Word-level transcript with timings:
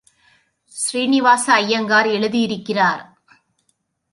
ஸ்ரீனிவாச 0.75 1.53
ஐயங்கார் 1.53 2.05
எழுதியிருக்கிறார். 2.07 3.03